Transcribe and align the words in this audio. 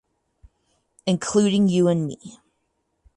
Including 1.05 1.67
you 1.69 1.87
and 1.87 2.07
me. 2.07 2.39